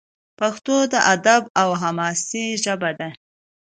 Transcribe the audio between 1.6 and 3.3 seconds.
او حماسې ژبه ده.